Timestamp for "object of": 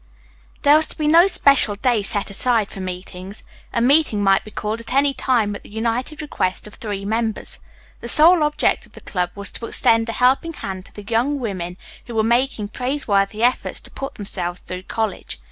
8.41-8.93